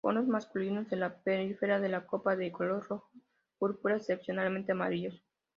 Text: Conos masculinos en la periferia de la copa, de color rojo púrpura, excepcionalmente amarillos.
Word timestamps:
Conos 0.03 0.25
masculinos 0.27 0.91
en 0.91 0.99
la 1.01 1.13
periferia 1.15 1.79
de 1.79 1.87
la 1.87 2.07
copa, 2.07 2.35
de 2.35 2.51
color 2.51 2.87
rojo 2.87 3.07
púrpura, 3.59 3.97
excepcionalmente 3.97 4.71
amarillos. 4.71 5.23